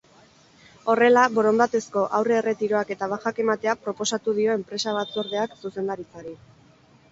Horrela, 0.93 1.25
borondatezko 1.35 2.05
aurre-erretiroak 2.19 2.95
eta 2.97 3.11
bajak 3.13 3.43
ematea 3.45 3.77
proposatu 3.85 4.35
dio 4.41 4.59
empresa-batzordeak 4.63 5.57
zuzendaritzari. 5.63 6.37